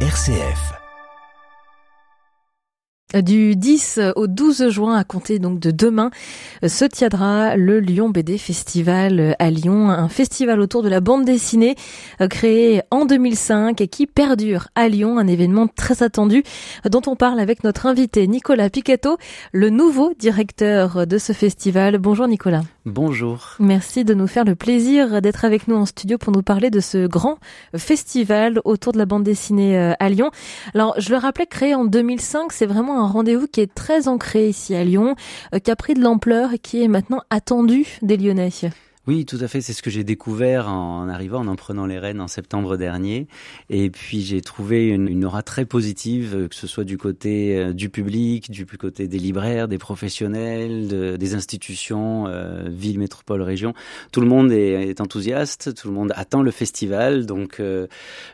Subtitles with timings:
[0.00, 0.85] RCF.
[3.22, 6.10] Du 10 au 12 juin, à compter donc de demain,
[6.66, 11.76] se tiendra le Lyon BD Festival à Lyon, un festival autour de la bande dessinée
[12.20, 16.42] euh, créé en 2005 et qui perdure à Lyon, un événement très attendu
[16.88, 19.18] dont on parle avec notre invité Nicolas Picatto,
[19.52, 21.98] le nouveau directeur de ce festival.
[21.98, 22.62] Bonjour Nicolas.
[22.84, 23.56] Bonjour.
[23.58, 26.80] Merci de nous faire le plaisir d'être avec nous en studio pour nous parler de
[26.80, 27.38] ce grand
[27.76, 30.30] festival autour de la bande dessinée euh, à Lyon.
[30.74, 34.48] Alors, je le rappelais, créé en 2005, c'est vraiment un rendez-vous qui est très ancré
[34.48, 35.14] ici à Lyon,
[35.54, 38.50] euh, qui a pris de l'ampleur et qui est maintenant attendu des Lyonnais.
[39.06, 39.60] Oui, tout à fait.
[39.60, 43.28] C'est ce que j'ai découvert en arrivant, en en prenant les rênes en septembre dernier.
[43.70, 47.72] Et puis j'ai trouvé une, aura très positive, euh, que ce soit du côté euh,
[47.72, 53.74] du public, du côté des libraires, des professionnels, de, des institutions, euh, ville, métropole, région.
[54.10, 57.26] Tout le monde est, est, enthousiaste, tout le monde attend le festival.
[57.26, 57.86] Donc euh,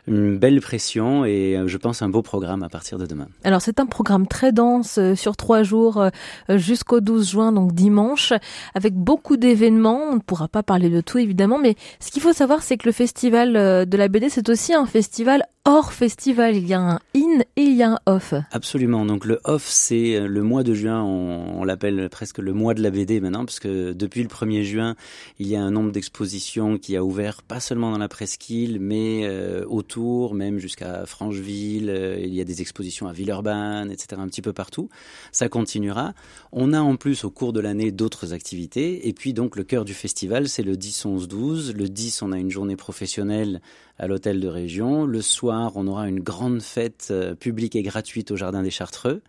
[0.07, 3.27] une belle pression et je pense un beau programme à partir de demain.
[3.43, 6.03] Alors c'est un programme très dense sur trois jours
[6.49, 8.33] jusqu'au 12 juin, donc dimanche,
[8.73, 10.01] avec beaucoup d'événements.
[10.09, 12.87] On ne pourra pas parler de tout évidemment, mais ce qu'il faut savoir, c'est que
[12.87, 16.55] le festival euh, de la BD, c'est aussi un festival hors festival.
[16.55, 18.33] Il y a un in et il y a un off.
[18.51, 19.05] Absolument.
[19.05, 21.01] Donc le off, c'est euh, le mois de juin.
[21.01, 24.95] On, l'appelle presque le mois de la BD maintenant, parce que depuis le 1er juin,
[25.39, 29.21] il y a un nombre d'expositions qui a ouvert, pas seulement dans la presqu'île, mais
[29.23, 31.89] euh, autour, même jusqu'à Francheville.
[31.89, 34.21] Euh, il y a des expositions à Villeurbanne, etc.
[34.21, 34.89] Un petit peu partout.
[35.31, 36.13] Ça continuera.
[36.51, 39.07] On a en plus au cours de l'année d'autres activités.
[39.07, 41.73] Et puis donc le cœur du festival, c'est le 10, 11, 12.
[41.75, 43.61] Le 10, on a une journée professionnelle
[43.97, 45.05] à l'hôtel de région.
[45.05, 49.21] Le soir, on aura une grande fête euh, publique et gratuite au Jardin des Chartreux.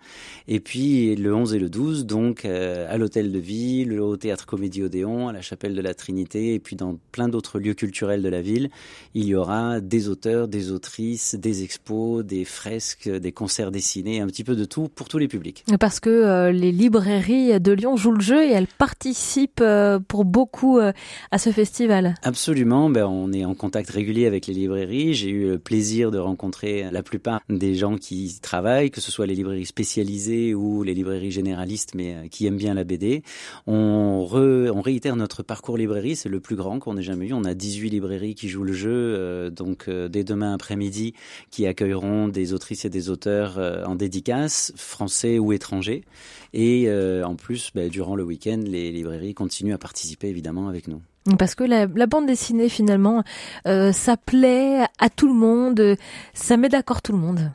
[0.48, 4.46] Et puis le 11 et le 12, donc euh, à l'hôtel de ville, au théâtre
[4.46, 8.22] Comédie Odéon, à la chapelle de la Trinité, et puis dans plein d'autres lieux culturels
[8.22, 8.70] de la ville,
[9.14, 14.26] il y aura des auteurs, des autrices, des expos, des fresques, des concerts dessinés, un
[14.26, 15.64] petit peu de tout pour tous les publics.
[15.80, 19.64] Parce que euh, les librairies de Lyon jouent le jeu et elles participent
[20.08, 22.14] pour beaucoup à ce festival.
[22.22, 25.14] Absolument, ben, on est en contact régulier avec les librairies.
[25.14, 29.10] J'ai eu le plaisir de rencontrer la plupart des gens qui y travaillent, que ce
[29.10, 33.22] soit les librairies spécialisées ou les librairies généralistes, mais euh, qui aiment bien la BD.
[33.66, 37.32] On, on réitère notre parcours librairie, c'est le plus grand qu'on ait jamais eu.
[37.32, 41.14] On a 18 librairies qui jouent le jeu, euh, donc euh, dès demain après-midi,
[41.50, 46.04] qui accueilleront des autrices et des auteurs en dédicace, français ou étrangers.
[46.52, 46.88] Et
[47.24, 51.00] en plus, ben, durant le week-end, les librairies continuent à participer évidemment avec nous.
[51.38, 53.22] Parce que la, bande dessinée, finalement,
[53.66, 55.96] euh, ça plaît à tout le monde,
[56.34, 57.50] ça met d'accord tout le monde.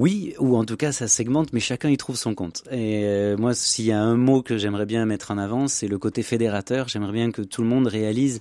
[0.00, 2.62] Oui, ou en tout cas ça segmente, mais chacun y trouve son compte.
[2.72, 5.88] Et euh, moi, s'il y a un mot que j'aimerais bien mettre en avant, c'est
[5.88, 6.88] le côté fédérateur.
[6.88, 8.40] J'aimerais bien que tout le monde réalise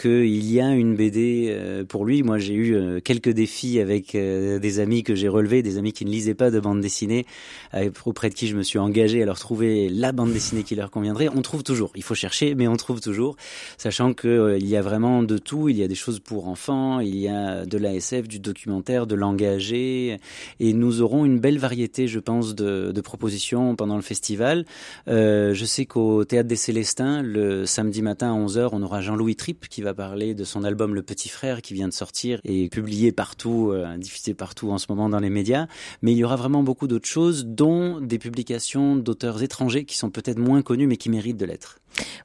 [0.00, 2.22] qu'il y a une BD euh, pour lui.
[2.22, 5.92] Moi, j'ai eu euh, quelques défis avec euh, des amis que j'ai relevés, des amis
[5.92, 7.26] qui ne lisaient pas de bande dessinée,
[8.06, 10.90] auprès de qui je me suis engagé à leur trouver la bande dessinée qui leur
[10.90, 11.28] conviendrait.
[11.28, 11.92] On trouve toujours.
[11.96, 13.36] Il faut chercher, mais on trouve toujours,
[13.76, 15.68] sachant que euh, il y a vraiment de tout.
[15.68, 19.14] Il y a des choses pour enfants, il y a de l'ASF, du documentaire, de
[19.14, 20.18] l'engagé,
[20.60, 24.64] et nous aurons une belle variété, je pense, de, de propositions pendant le festival.
[25.08, 29.36] Euh, je sais qu'au Théâtre des Célestins, le samedi matin à 11h, on aura Jean-Louis
[29.36, 32.68] Tripp qui va parler de son album Le Petit Frère qui vient de sortir et
[32.68, 35.66] publié partout, euh, diffusé partout en ce moment dans les médias.
[36.02, 40.10] Mais il y aura vraiment beaucoup d'autres choses, dont des publications d'auteurs étrangers qui sont
[40.10, 41.78] peut-être moins connus mais qui méritent de l'être.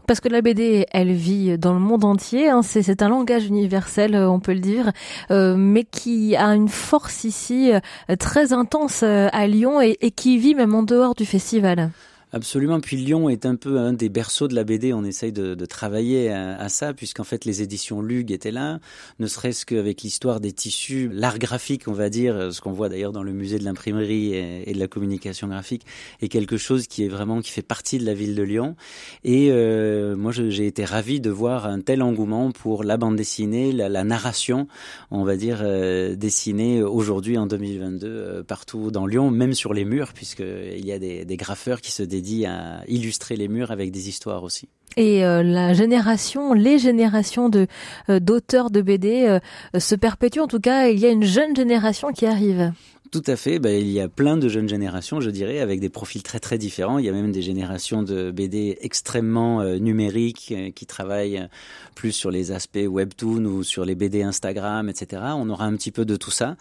[0.08, 2.50] Parce que la BD, elle vit dans le monde entier.
[2.50, 4.92] Hein, c'est un langage universel, euh, on peut le dire,
[5.32, 10.56] euh, mais qui a une force ici euh, très intense à Lyon et qui vit
[10.56, 11.90] même en dehors du festival.
[12.36, 12.82] Absolument.
[12.82, 14.92] Puis Lyon est un peu un des berceaux de la BD.
[14.92, 18.80] On essaye de, travailler à, ça, puisqu'en fait les éditions Lug étaient là,
[19.20, 23.14] ne serait-ce qu'avec l'histoire des tissus, l'art graphique, on va dire, ce qu'on voit d'ailleurs
[23.14, 25.86] dans le musée de l'imprimerie et, de la communication graphique,
[26.22, 28.76] est quelque chose qui est vraiment qui fait partie de la ville de Lyon.
[29.24, 33.72] Et euh, moi, j'ai été ravi de voir un tel engouement pour la bande dessinée,
[33.72, 34.68] la, la narration,
[35.10, 39.86] on va dire euh, dessinée aujourd'hui en 2022 euh, partout dans Lyon, même sur les
[39.86, 43.92] murs, puisqu'il y a des, des graffeurs qui se dédient à illustrer les murs avec
[43.92, 44.68] des histoires aussi.
[44.98, 47.68] Et euh, la génération, les générations de
[48.10, 50.40] euh, d'auteurs de BD euh, se perpétuent.
[50.40, 52.72] En tout cas, il y a une jeune génération qui arrive.
[53.16, 53.60] Tout à fait.
[53.60, 56.58] Ben, il y a plein de jeunes générations, je dirais, avec des profils très très
[56.58, 56.98] différents.
[56.98, 61.48] Il y a même des générations de BD extrêmement euh, numériques euh, qui travaillent
[61.96, 65.22] plus sur les aspects webtoon ou sur les BD Instagram, etc.
[65.38, 66.58] On aura un petit peu de tout ça.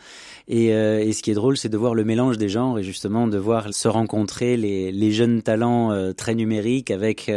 [0.47, 2.85] Et, euh, et ce qui est drôle, c'est de voir le mélange des genres et
[2.85, 7.33] justement de voir se rencontrer les jeunes talents très numériques avec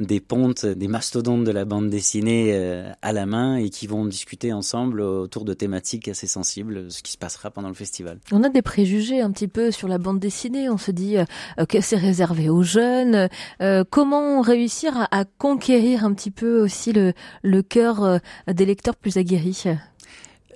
[0.00, 2.54] des pontes, des mastodontes de la bande dessinée
[3.02, 7.12] à la main et qui vont discuter ensemble autour de thématiques assez sensibles, ce qui
[7.12, 8.18] se passera pendant le festival.
[8.34, 10.70] On a des préjugés un petit peu sur la bande dessinée.
[10.70, 13.28] On se dit euh, que c'est réservé aux jeunes.
[13.60, 17.12] Euh, comment réussir à, conquérir un petit peu aussi le,
[17.60, 18.18] cœur euh,
[18.50, 19.64] des lecteurs plus aguerris?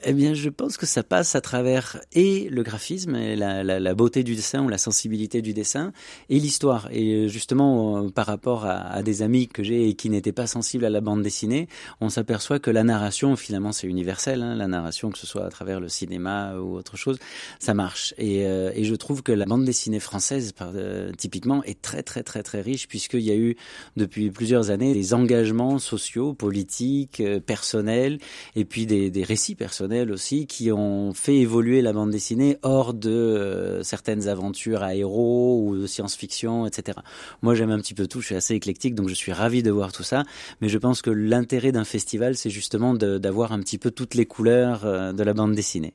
[0.05, 3.81] Eh bien, je pense que ça passe à travers et le graphisme, et la, la,
[3.81, 5.93] la, beauté du dessin ou la sensibilité du dessin,
[6.29, 6.89] et l'histoire.
[6.93, 10.47] Et justement, euh, par rapport à, à, des amis que j'ai et qui n'étaient pas
[10.47, 11.69] sensibles à la bande dessinée,
[12.01, 14.43] on s'aperçoit que la narration, finalement, c'est universel.
[14.43, 17.19] Hein, la narration, que ce soit à travers le cinéma ou autre chose,
[17.59, 18.13] ça marche.
[18.19, 22.23] Et, euh, et je trouve que la bande dessinée française, euh, typiquement, est très, très,
[22.23, 23.57] très, très riche, puisqu'il y a eu
[23.97, 28.19] depuis plusieurs années des engagements sociaux, politiques, euh, personnels,
[28.57, 32.95] et puis des, des récits personnels aussi qui ont fait évoluer la bande dessinée hors
[32.95, 36.99] de euh, certaines aventures à héros ou de science-fiction, etc.
[37.43, 38.21] Moi, j'aime un petit peu tout.
[38.21, 40.25] Je suis assez éclectique, donc je suis ravi de voir tout ça.
[40.61, 44.27] Mais je pense que l'intérêt d'un festival, c'est justement d'avoir un petit peu toutes les
[44.27, 45.95] couleurs euh, de la bande dessinée.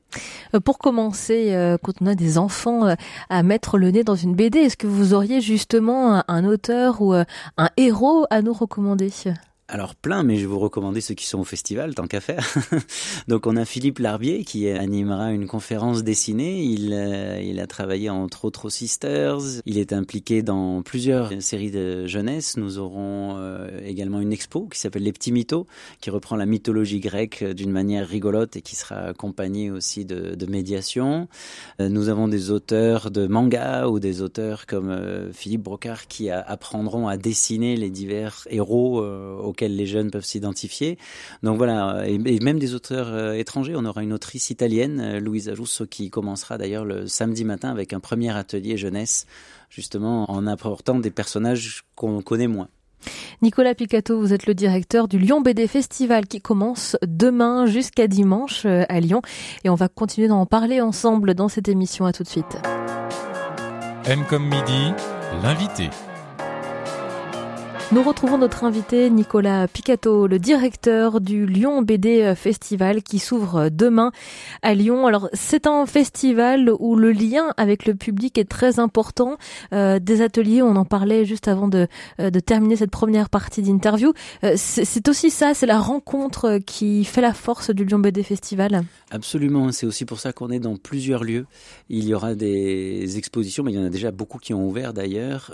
[0.54, 2.94] Euh, pour commencer, quand on a des enfants
[3.28, 7.12] à mettre le nez dans une BD, est-ce que vous auriez justement un auteur ou
[7.12, 9.10] un héros à nous recommander?
[9.72, 12.46] Alors plein, mais je vais vous recommander ceux qui sont au festival, tant qu'à faire.
[13.28, 16.62] Donc on a Philippe Larbier qui animera une conférence dessinée.
[16.62, 19.40] Il, euh, il a travaillé entre autres Sisters.
[19.64, 22.58] Il est impliqué dans plusieurs séries de jeunesse.
[22.58, 25.66] Nous aurons euh, également une expo qui s'appelle Les Petits Mythos,
[26.02, 30.46] qui reprend la mythologie grecque d'une manière rigolote et qui sera accompagnée aussi de, de
[30.46, 31.28] médiation.
[31.80, 37.08] Euh, nous avons des auteurs de manga ou des auteurs comme Philippe Brocard qui apprendront
[37.08, 40.98] à dessiner les divers héros auxquels les jeunes peuvent s'identifier.
[41.42, 43.74] Donc voilà, et, même des auteurs euh, étrangers.
[43.76, 47.92] On aura une autrice italienne, euh, Louisa Russo, qui commencera d'ailleurs le samedi matin avec
[47.92, 49.26] un premier atelier jeunesse,
[49.70, 52.68] justement en apportant des personnages qu'on connaît moins.
[53.40, 58.64] Nicolas Picato, vous êtes le directeur du Lyon BD Festival qui commence demain jusqu'à dimanche
[58.66, 59.22] euh, à Lyon
[59.64, 62.06] et on va continuer d'en parler ensemble dans cette émission.
[62.06, 62.58] À tout de suite.
[64.06, 64.92] M comme midi,
[65.42, 65.90] l'invité.
[67.92, 74.12] Nous retrouvons notre invité Nicolas Picato, le directeur du Lyon BD Festival qui s'ouvre demain
[74.62, 75.06] à Lyon.
[75.06, 79.36] Alors c'est un festival où le lien avec le public est très important.
[79.74, 81.86] Euh, des ateliers, on en parlait juste avant de,
[82.18, 84.14] euh, terminer cette première partie d'interview.
[84.42, 88.84] Euh, c'est aussi ça, c'est la rencontre qui fait la force du Lyon BD Festival.
[89.10, 91.44] Absolument, c'est aussi pour ça qu'on est dans plusieurs lieux.
[91.90, 94.94] Il y aura des expositions, mais il y en a déjà beaucoup qui ont ouvert
[94.94, 95.52] d'ailleurs,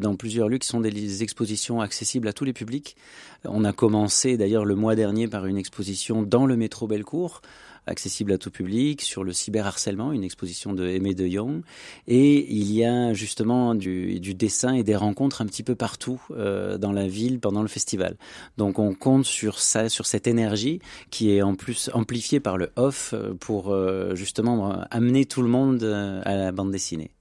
[0.00, 2.96] dans plusieurs lieux qui sont des expositions accessible à tous les publics.
[3.44, 7.42] On a commencé d'ailleurs le mois dernier par une exposition dans le métro Bellecour
[7.86, 11.62] accessible à tout public, sur le cyberharcèlement, une exposition de Aimé de Jong.
[12.08, 16.78] Et il y a justement du, dessin et des rencontres un petit peu partout euh,
[16.78, 18.16] dans la ville pendant le festival.
[18.56, 20.80] Donc on compte sur ça, sur cette énergie
[21.10, 25.82] qui est en plus amplifiée par le off pour euh, justement amener tout le monde
[25.82, 27.15] euh, à la bande dessinée.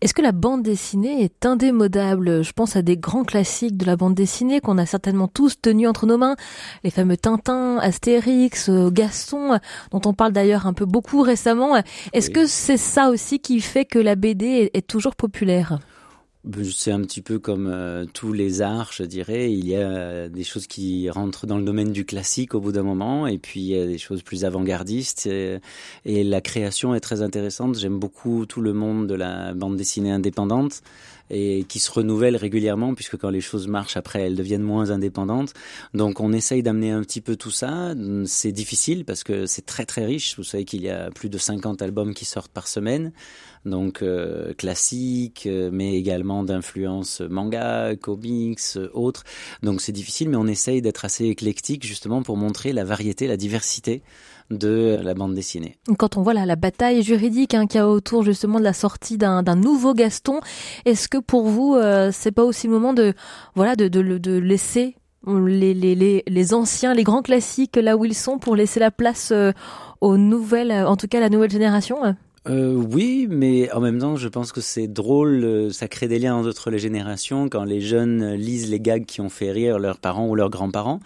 [0.00, 2.42] Est-ce que la bande dessinée est indémodable?
[2.42, 5.88] Je pense à des grands classiques de la bande dessinée qu'on a certainement tous tenus
[5.88, 6.36] entre nos mains,
[6.84, 9.58] les fameux Tintin, Astérix, euh, Gaston,
[9.90, 11.76] dont on parle d'ailleurs un peu beaucoup récemment.
[12.12, 15.78] Est-ce que c'est ça aussi qui fait que la BD est toujours populaire?
[16.72, 19.52] C'est un petit peu comme euh, tous les arts, je dirais.
[19.52, 22.82] Il y a des choses qui rentrent dans le domaine du classique au bout d'un
[22.82, 25.26] moment, et puis il y a des choses plus avant-gardistes.
[25.26, 25.58] Et,
[26.04, 27.78] et, la création est très intéressante.
[27.78, 30.82] J'aime beaucoup tout le monde de la bande dessinée indépendante
[31.30, 35.54] et qui se renouvelle régulièrement, puisque quand les choses marchent après, elles deviennent moins indépendantes.
[35.94, 37.94] Donc on essaye d'amener un petit peu tout ça.
[38.26, 40.36] C'est difficile parce que c'est très très riche.
[40.36, 43.12] Vous savez qu'il y a plus de 50 albums qui sortent par semaine
[43.66, 49.24] donc euh, classique, euh, mais également d'influence manga, comics, euh, autres.
[49.62, 53.36] Donc c'est difficile, mais on essaye d'être assez éclectique justement pour montrer la variété, la
[53.36, 54.02] diversité
[54.50, 55.76] de la bande dessinée.
[55.98, 58.72] Quand on voit la, la bataille juridique hein, qu'il y a autour justement de la
[58.72, 60.40] sortie d'un nouveau Gaston,
[60.84, 63.14] est-ce que pour vous euh, c'est pas aussi le moment de
[63.54, 68.04] voilà de, de, de laisser les, les, les, les, anciens, les grands classiques là où
[68.04, 69.32] ils sont pour laisser la place
[70.00, 71.98] aux nouvelles, en tout cas la nouvelle génération
[72.48, 76.20] euh, oui, mais en même temps, je pense que c'est drôle, euh, ça crée des
[76.20, 79.98] liens entre les générations quand les jeunes lisent les gags qui ont fait rire leurs
[79.98, 81.00] parents ou leurs grands-parents.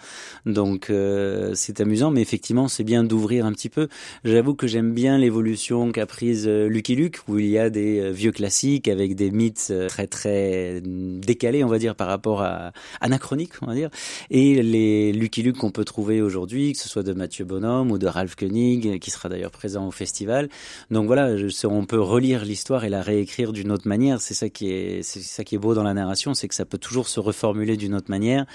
[0.45, 3.87] Donc euh, c'est amusant, mais effectivement, c'est bien d'ouvrir un petit peu.
[4.23, 8.31] J'avoue que j'aime bien l'évolution qu'a prise Lucky Luke, où il y a des vieux
[8.31, 13.65] classiques avec des mythes très très décalés, on va dire, par rapport à anachroniques, on
[13.65, 13.89] va dire,
[14.29, 17.97] et les Lucky Luke qu'on peut trouver aujourd'hui, que ce soit de Mathieu Bonhomme ou
[17.97, 20.47] de Ralph Koenig, qui sera d'ailleurs présent au festival.
[20.91, 21.30] Donc voilà
[21.65, 24.21] on peut relire l'histoire et la réécrire d'une autre manière.
[24.21, 27.77] C'est ça qui est, beau dans la narration, c'est que ça peut toujours se reformuler
[27.77, 28.45] d'une autre manière,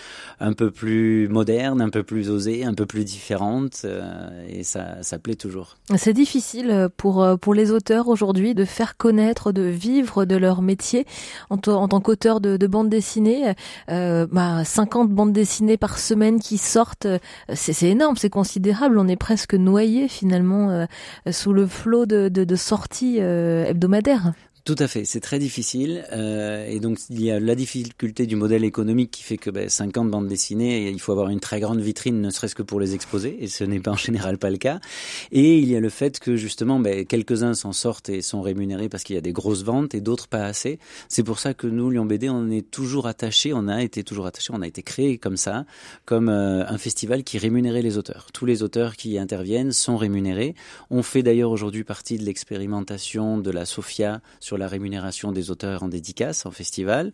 [0.41, 5.01] un peu plus moderne, un peu plus osée, un peu plus différente, euh, et ça,
[5.23, 5.77] plaît toujours.
[5.97, 11.07] C'est difficile pour pour les auteurs aujourd'hui de faire connaître, de vivre de leur métier
[11.51, 13.55] en, tant qu'auteur de, de bande dessinée.
[13.91, 17.07] Euh, bah, 50 bandes dessinées par semaine qui sortent,
[17.53, 18.99] c'est énorme, c'est considérable.
[18.99, 20.87] On est presque noyé finalement euh,
[21.31, 24.33] sous le flot de, de, de sorties euh, hebdomadaires.
[24.67, 26.05] Tout à fait, c'est très difficile.
[26.11, 29.69] Euh, et donc, il y a la difficulté du modèle économique qui fait que ben,
[29.69, 32.93] 50 bandes dessinées, il faut avoir une très grande vitrine, ne serait-ce que pour les
[32.93, 34.81] exposer, et ce n'est pas en général pas le cas.
[35.31, 38.89] Et il y a le fait que justement, ben, quelques-uns s'en sortent et sont rémunérés
[38.89, 40.81] parce qu'il y a des grosses ventes et d'autres pas assez.
[41.09, 44.27] C'est pour ça que nous, Lyon BD, on est toujours attachés, on a été toujours
[44.27, 45.65] attachés, on a été créé comme ça,
[46.07, 48.33] comme euh, un festival qui rémunérait les auteurs.
[48.33, 50.57] Tous les auteurs qui y interviennent sont rémunérés.
[50.91, 55.83] On fait d'ailleurs aujourd'hui partie de l'expérimentation de la SOFIA sur la rémunération des auteurs
[55.83, 57.13] en dédicace, en festival,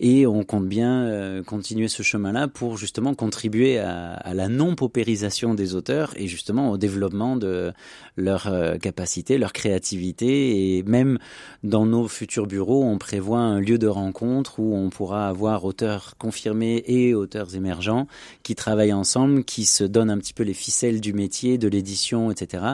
[0.00, 5.74] et on compte bien euh, continuer ce chemin-là pour justement contribuer à, la non-paupérisation des
[5.74, 7.72] auteurs et justement au développement de
[8.16, 11.18] leur euh, capacité, leur créativité, et même
[11.62, 16.14] dans nos futurs bureaux, on prévoit un lieu de rencontre où on pourra avoir auteurs
[16.18, 18.06] confirmés et auteurs émergents
[18.42, 22.30] qui travaillent ensemble, qui se donnent un petit peu les ficelles du métier, de l'édition,
[22.30, 22.64] etc.,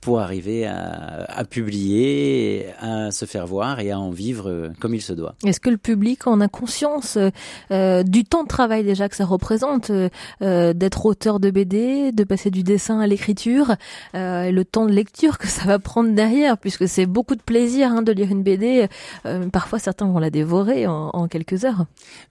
[0.00, 4.94] pour arriver à, à publier, à se faire voir et à en vivre euh, comme
[4.94, 5.34] il se doit.
[5.44, 7.18] Est-ce que le public en a conscience
[7.70, 12.24] euh, du temps de travail déjà que ça représente euh, d'être auteur de BD, de
[12.24, 13.76] passer du dessin à l'écriture,
[14.14, 17.92] et le temps de lecture que ça va prendre derrière, puisque c'est beaucoup de plaisir
[17.92, 18.88] hein, de lire une BD.
[19.52, 21.84] parfois, certains vont la dévorer en, quelques heures.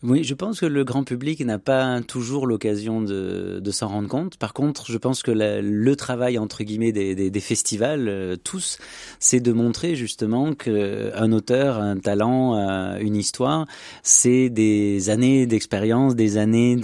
[0.03, 4.09] Oui, je pense que le grand public n'a pas toujours l'occasion de, de s'en rendre
[4.09, 4.37] compte.
[4.37, 8.79] Par contre, je pense que le travail entre guillemets des, des, des festivals, tous,
[9.19, 13.67] c'est de montrer justement qu'un un auteur, un talent, euh, une histoire,
[14.01, 16.75] c'est des années d'expérience, des années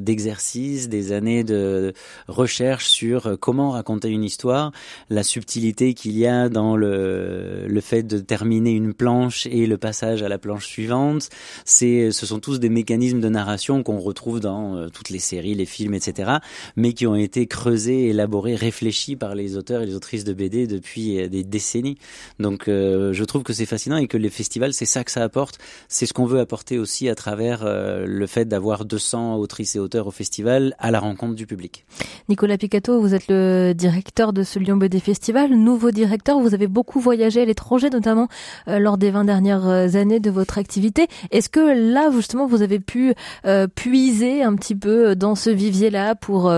[0.00, 1.92] d'exercice, des années de
[2.26, 4.72] recherche sur comment raconter une histoire,
[5.10, 9.78] la subtilité qu'il y a dans le, le fait de terminer une planche et le
[9.78, 11.28] passage à la planche suivante.
[11.64, 15.66] Ce sont tous des mécanismes de narration qu'on retrouve dans euh, toutes les séries, les
[15.66, 16.38] films, etc.,
[16.76, 20.66] mais qui ont été creusés, élaborés, réfléchis par les auteurs et les autrices de BD
[20.66, 21.96] depuis euh, des décennies.
[22.40, 25.58] Donc, je trouve que c'est facile et que les festivals, c'est ça que ça apporte.
[25.88, 29.78] C'est ce qu'on veut apporter aussi à travers euh, le fait d'avoir 200 autrices et
[29.78, 31.84] auteurs au festival à la rencontre du public.
[32.28, 36.40] Nicolas Picato, vous êtes le directeur de ce Lyon BD Festival, nouveau directeur.
[36.40, 38.28] Vous avez beaucoup voyagé à l'étranger, notamment
[38.68, 41.06] euh, lors des 20 dernières euh, années de votre activité.
[41.30, 43.14] Est-ce que là, justement, vous avez pu
[43.74, 46.52] puiser un petit peu dans ce vivier-là pour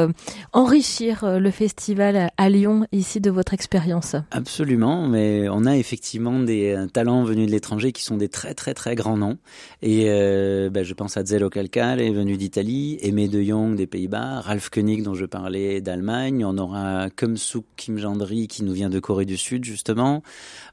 [0.53, 4.17] enrichir le festival à Lyon, ici, de votre expérience?
[4.31, 8.75] Absolument, mais on a effectivement des talents venus de l'étranger qui sont des très très
[8.75, 9.39] très grands noms.
[9.83, 14.41] Et euh, ben, je pense à Zello Calcal, venu d'Italie, Aimé de Jong des Pays-Bas,
[14.41, 18.99] Ralph Koenig dont je parlais d'Allemagne, on aura Kumsuk Kim Jandri qui nous vient de
[18.99, 20.23] Corée du Sud justement,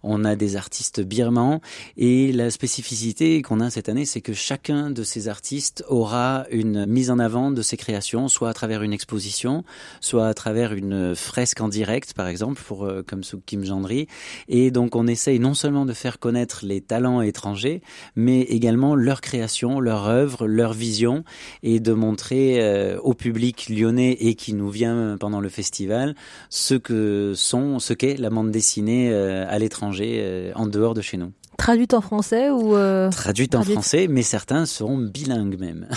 [0.03, 1.62] on a des artistes birmans.
[1.97, 6.85] Et la spécificité qu'on a cette année c'est que chacun de ces artistes aura une
[6.85, 9.63] mise en avant de ses créations, soit à travers une exposition,
[10.01, 14.07] soit à travers une fresque en direct par exemple pour euh, Kumsuk Kim Jandri
[14.47, 17.81] et donc on essaye non seulement de faire connaître les talents étrangers,
[18.15, 21.25] mais également leur création, leur œuvre, leur vision,
[21.63, 26.15] et de montrer euh, au public lyonnais et qui nous vient pendant le festival
[26.49, 31.01] ce que sont, ce qu'est la bande dessinée euh, à l'étranger, euh, en dehors de
[31.01, 31.33] chez nous.
[31.57, 32.73] Traduite en français ou
[33.11, 35.87] traduite en français, mais certains seront bilingues même.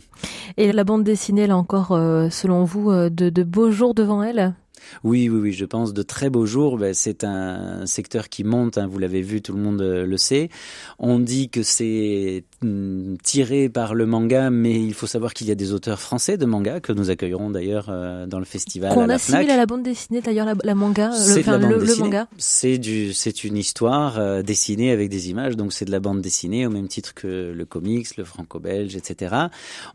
[0.56, 4.54] et la bande dessinée, là encore, selon vous, de, de beaux jours devant elle?
[5.04, 6.78] Oui, oui, oui, je pense de très beaux jours.
[6.78, 10.16] Ben, c'est un secteur qui monte, hein, vous l'avez vu, tout le monde euh, le
[10.16, 10.48] sait.
[10.98, 15.50] On dit que c'est mm, tiré par le manga, mais il faut savoir qu'il y
[15.50, 18.94] a des auteurs français de manga que nous accueillerons d'ailleurs euh, dans le festival.
[18.94, 22.28] Qu'on assimile à la bande dessinée d'ailleurs, la, manga, le, enfin, le, manga.
[22.38, 26.20] C'est du, c'est une histoire euh, dessinée avec des images, donc c'est de la bande
[26.20, 29.34] dessinée au même titre que le comics, le franco-belge, etc.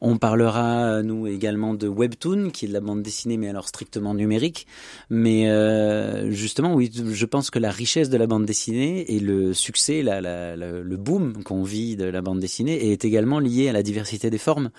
[0.01, 4.13] On parlera nous également de webtoon, qui est de la bande dessinée mais alors strictement
[4.13, 4.67] numérique.
[5.09, 9.53] Mais euh, justement, oui, je pense que la richesse de la bande dessinée et le
[9.53, 13.73] succès, la, la, le boom qu'on vit de la bande dessinée est également lié à
[13.73, 14.71] la diversité des formes,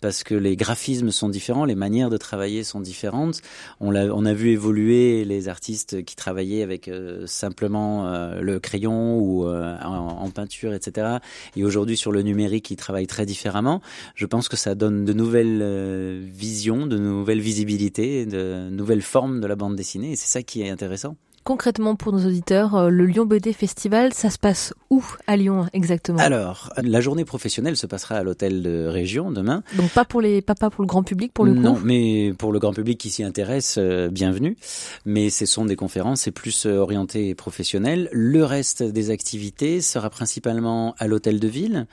[0.00, 3.40] parce que les graphismes sont différents, les manières de travailler sont différentes.
[3.80, 8.60] On a, on a vu évoluer les artistes qui travaillaient avec euh, simplement euh, le
[8.60, 11.18] crayon ou euh, en, peinture, etc.
[11.56, 13.80] Et aujourd'hui sur le numérique, ils travaillent très différemment.
[14.14, 19.46] Je pense que ça donne de nouvelles visions, de nouvelles visibilités, de nouvelles formes de
[19.50, 21.16] la bande dessinée, et c'est ça qui est intéressant.
[21.42, 25.66] Concrètement pour nos auditeurs, euh, le Lyon BD Festival, ça se passe où à Lyon
[25.72, 26.18] exactement?
[26.18, 29.62] Alors, la journée professionnelle se passera à l'hôtel de région demain.
[29.78, 31.60] Donc pas pour les pas, pour le grand public pour le coup?
[31.60, 34.58] Non, mais pour le grand public qui s'y intéresse, euh, bienvenue.
[35.06, 38.10] Mais ce sont des conférences, c'est plus euh, orienté professionnel.
[38.12, 41.86] Le reste des activités sera principalement à l'hôtel de ville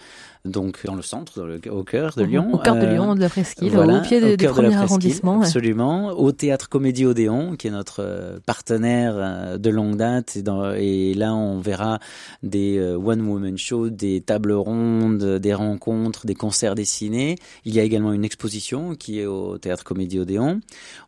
[0.48, 2.30] donc dans le centre, au cœur de mhm.
[2.30, 2.54] Lyon.
[2.54, 5.42] Au cœur de Lyon, de la Presqu'île, au pied des, des premiers arrondissements.
[5.42, 6.10] Absolument.
[6.10, 10.36] Au théâtre Comédie Odéon, qui est notre euh, partenaire euh, de longue date.
[10.36, 12.00] Et, dans, et là, on verra
[12.44, 17.36] des euh, one-woman shows, des tables rondes, des rencontres, des concerts dessinés.
[17.66, 20.62] Il y a également une exposition qui est au théâtre Comédie Odéon.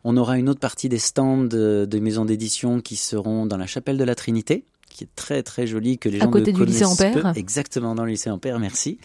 [0.04, 3.66] On aura une autre partie des stands de, de maisons d'édition qui seront dans la
[3.66, 6.64] chapelle de la Trinité qui est très très joli que les gens à côté du
[6.64, 7.32] lycée Ampère.
[7.36, 8.98] Exactement dans le lycée Ampère, merci.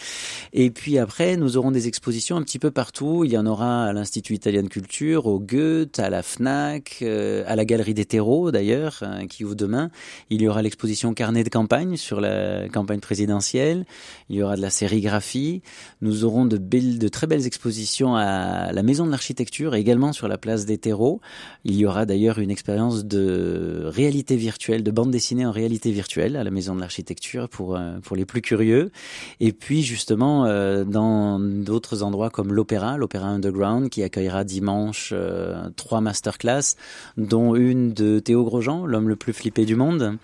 [0.51, 3.23] Et puis après, nous aurons des expositions un petit peu partout.
[3.23, 7.43] Il y en aura à l'Institut italien de culture, au Goethe, à la Fnac, euh,
[7.47, 9.89] à la Galerie des terreaux d'ailleurs, euh, qui ouvre demain.
[10.29, 13.85] Il y aura l'exposition Carnet de campagne sur la campagne présidentielle.
[14.29, 15.61] Il y aura de la sérigraphie.
[16.01, 20.27] Nous aurons de belles, de très belles expositions à la Maison de l'Architecture, également sur
[20.27, 21.21] la place des terreaux.
[21.63, 26.35] Il y aura d'ailleurs une expérience de réalité virtuelle, de bande dessinée en réalité virtuelle
[26.35, 28.91] à la Maison de l'Architecture pour, euh, pour les plus curieux.
[29.39, 35.69] Et puis justement, euh, dans d'autres endroits comme l'Opéra, l'Opéra Underground, qui accueillera dimanche euh,
[35.75, 36.75] trois masterclass,
[37.17, 40.17] dont une de Théo Grosjean, l'homme le plus flippé du monde.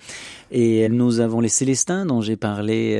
[0.54, 3.00] Et nous avons les Célestins dont j'ai parlé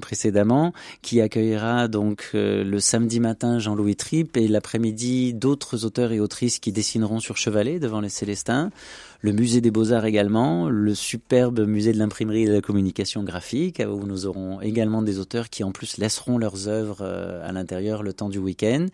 [0.00, 6.58] précédemment, qui accueillera donc le samedi matin Jean-Louis Tripp et l'après-midi d'autres auteurs et autrices
[6.58, 8.70] qui dessineront sur chevalet devant les Célestins
[9.20, 13.82] le musée des beaux-arts également, le superbe musée de l'imprimerie et de la communication graphique,
[13.84, 18.04] où nous aurons également des auteurs qui en plus laisseront leurs œuvres euh, à l'intérieur
[18.04, 18.86] le temps du week-end.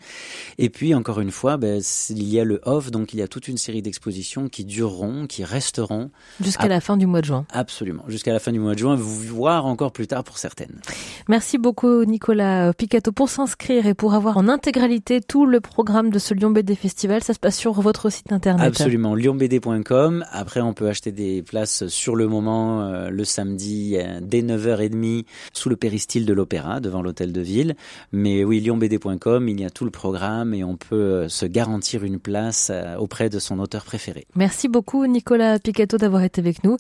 [0.56, 3.28] Et puis encore une fois, ben, il y a le off, donc il y a
[3.28, 6.10] toute une série d'expositions qui dureront, qui resteront.
[6.40, 7.44] Jusqu'à la fin du mois de juin.
[7.50, 10.80] Absolument, jusqu'à la fin du mois de juin, voire encore plus tard pour certaines.
[11.28, 16.18] Merci beaucoup Nicolas Picato pour s'inscrire et pour avoir en intégralité tout le programme de
[16.18, 17.22] ce Lyon BD Festival.
[17.22, 18.64] Ça se passe sur votre site internet.
[18.64, 24.20] Absolument, lyonbd.com après, on peut acheter des places sur le moment, euh, le samedi, euh,
[24.22, 27.74] dès 9h30, sous le péristyle de l'Opéra, devant l'hôtel de ville.
[28.12, 32.04] Mais oui, lyonbd.com, il y a tout le programme et on peut euh, se garantir
[32.04, 34.26] une place auprès de son auteur préféré.
[34.34, 36.76] Merci beaucoup, Nicolas Picato, d'avoir été avec nous.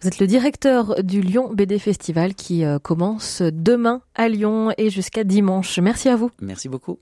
[0.00, 5.24] Vous êtes le directeur du Lyon BD Festival qui commence demain à Lyon et jusqu'à
[5.24, 5.78] dimanche.
[5.78, 6.30] Merci à vous.
[6.40, 6.98] Merci beaucoup.